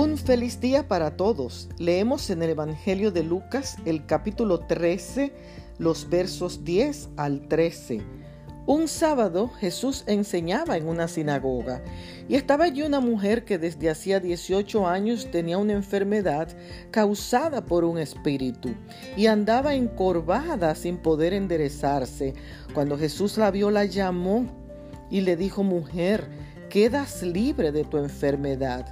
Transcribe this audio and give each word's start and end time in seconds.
Un 0.00 0.16
feliz 0.16 0.60
día 0.60 0.86
para 0.86 1.16
todos. 1.16 1.68
Leemos 1.76 2.30
en 2.30 2.40
el 2.44 2.50
Evangelio 2.50 3.10
de 3.10 3.24
Lucas 3.24 3.78
el 3.84 4.06
capítulo 4.06 4.60
13, 4.60 5.32
los 5.78 6.08
versos 6.08 6.62
10 6.62 7.08
al 7.16 7.48
13. 7.48 8.02
Un 8.68 8.86
sábado 8.86 9.48
Jesús 9.48 10.04
enseñaba 10.06 10.76
en 10.76 10.86
una 10.86 11.08
sinagoga 11.08 11.82
y 12.28 12.36
estaba 12.36 12.66
allí 12.66 12.82
una 12.82 13.00
mujer 13.00 13.44
que 13.44 13.58
desde 13.58 13.90
hacía 13.90 14.20
18 14.20 14.86
años 14.86 15.32
tenía 15.32 15.58
una 15.58 15.72
enfermedad 15.72 16.46
causada 16.92 17.66
por 17.66 17.82
un 17.82 17.98
espíritu 17.98 18.76
y 19.16 19.26
andaba 19.26 19.74
encorvada 19.74 20.76
sin 20.76 20.98
poder 20.98 21.32
enderezarse. 21.32 22.34
Cuando 22.72 22.96
Jesús 22.96 23.36
la 23.36 23.50
vio 23.50 23.72
la 23.72 23.84
llamó 23.84 24.46
y 25.10 25.22
le 25.22 25.36
dijo, 25.36 25.64
mujer, 25.64 26.28
quedas 26.68 27.22
libre 27.22 27.72
de 27.72 27.84
tu 27.84 27.98
enfermedad 27.98 28.86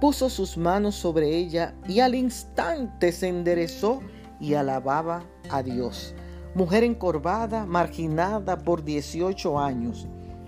puso 0.00 0.30
sus 0.30 0.56
manos 0.56 0.94
sobre 0.94 1.36
ella 1.36 1.74
y 1.86 2.00
al 2.00 2.14
instante 2.14 3.12
se 3.12 3.28
enderezó 3.28 4.00
y 4.40 4.54
alababa 4.54 5.24
a 5.50 5.62
Dios. 5.62 6.14
Mujer 6.54 6.84
encorvada, 6.84 7.66
marginada 7.66 8.58
por 8.58 8.84
18 8.84 9.58
años. 9.58 10.06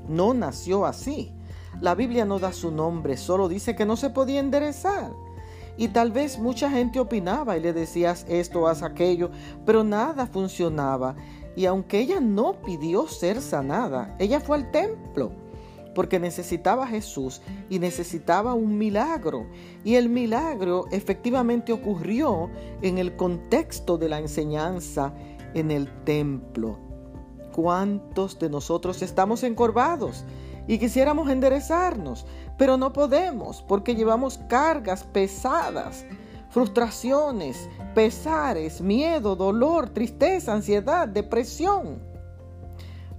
No 0.08 0.34
nació 0.34 0.86
así. 0.86 1.32
La 1.80 1.94
Biblia 1.94 2.24
no 2.24 2.38
da 2.38 2.52
su 2.52 2.70
nombre, 2.70 3.16
solo 3.16 3.48
dice 3.48 3.74
que 3.74 3.86
no 3.86 3.96
se 3.96 4.10
podía 4.10 4.40
enderezar. 4.40 5.12
Y 5.76 5.88
tal 5.88 6.12
vez 6.12 6.38
mucha 6.38 6.68
gente 6.70 7.00
opinaba 7.00 7.56
y 7.56 7.60
le 7.60 7.72
decías 7.72 8.26
esto, 8.28 8.68
haz 8.68 8.82
aquello, 8.82 9.30
pero 9.64 9.82
nada 9.82 10.26
funcionaba. 10.26 11.16
Y 11.56 11.66
aunque 11.66 12.00
ella 12.00 12.20
no 12.20 12.60
pidió 12.62 13.08
ser 13.08 13.40
sanada, 13.40 14.14
ella 14.18 14.40
fue 14.40 14.58
al 14.58 14.70
templo 14.70 15.32
porque 15.94 16.18
necesitaba 16.18 16.86
Jesús 16.86 17.42
y 17.68 17.78
necesitaba 17.78 18.54
un 18.54 18.78
milagro. 18.78 19.46
Y 19.84 19.96
el 19.96 20.08
milagro 20.08 20.86
efectivamente 20.90 21.72
ocurrió 21.72 22.50
en 22.82 22.98
el 22.98 23.16
contexto 23.16 23.98
de 23.98 24.08
la 24.08 24.18
enseñanza 24.18 25.12
en 25.54 25.70
el 25.70 25.88
templo. 26.04 26.78
¿Cuántos 27.52 28.38
de 28.38 28.48
nosotros 28.48 29.02
estamos 29.02 29.42
encorvados 29.42 30.24
y 30.68 30.78
quisiéramos 30.78 31.28
enderezarnos, 31.28 32.26
pero 32.56 32.76
no 32.76 32.92
podemos 32.92 33.62
porque 33.62 33.96
llevamos 33.96 34.38
cargas 34.48 35.02
pesadas, 35.02 36.06
frustraciones, 36.50 37.68
pesares, 37.94 38.80
miedo, 38.80 39.34
dolor, 39.34 39.90
tristeza, 39.90 40.52
ansiedad, 40.52 41.08
depresión? 41.08 41.98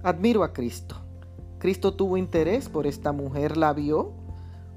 Admiro 0.02 0.42
a 0.42 0.52
Cristo 0.52 1.01
Cristo 1.62 1.94
tuvo 1.94 2.16
interés 2.16 2.68
por 2.68 2.88
esta 2.88 3.12
mujer, 3.12 3.56
la 3.56 3.72
vio, 3.72 4.10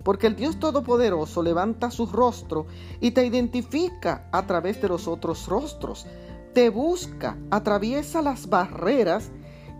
porque 0.04 0.28
el 0.28 0.36
Dios 0.36 0.60
Todopoderoso 0.60 1.42
levanta 1.42 1.90
su 1.90 2.06
rostro 2.06 2.68
y 3.02 3.10
te 3.10 3.26
identifica 3.26 4.30
a 4.32 4.46
través 4.46 4.80
de 4.84 4.90
los 4.90 5.08
otros 5.08 5.48
rostros, 5.48 6.06
te 6.54 6.70
busca, 6.70 7.40
atraviesa 7.50 8.22
las 8.22 8.50
barreras 8.50 9.32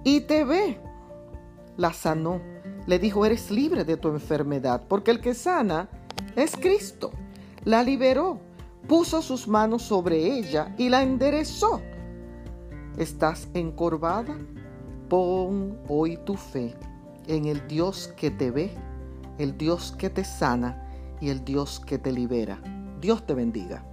y 0.04 0.22
te 0.22 0.44
ve. 0.46 0.80
La 1.78 1.94
sanó, 1.94 2.42
le 2.88 2.98
dijo, 2.98 3.24
eres 3.24 3.52
libre 3.52 3.84
de 3.84 3.98
tu 3.98 4.08
enfermedad, 4.08 4.82
porque 4.90 5.12
el 5.12 5.22
que 5.22 5.36
sana 5.36 5.88
es 6.36 6.58
Cristo. 6.58 7.12
La 7.66 7.84
liberó, 7.84 8.40
puso 8.88 9.22
sus 9.22 9.48
manos 9.48 9.84
sobre 9.84 10.40
ella 10.40 10.74
y 10.76 10.90
la 10.90 11.04
enderezó. 11.04 11.82
¿Estás 12.98 13.48
encorvada? 13.54 14.36
Pon 15.08 15.78
hoy 15.88 16.18
tu 16.26 16.34
fe 16.34 16.74
en 17.28 17.46
el 17.46 17.68
Dios 17.68 18.14
que 18.18 18.32
te 18.32 18.52
ve, 18.52 18.72
el 19.38 19.58
Dios 19.58 19.94
que 19.98 20.10
te 20.10 20.24
sana 20.24 21.18
y 21.22 21.30
el 21.30 21.44
Dios 21.44 21.80
que 21.80 21.98
te 21.98 22.12
libera. 22.12 22.60
Dios 23.02 23.26
te 23.26 23.34
bendiga. 23.34 23.86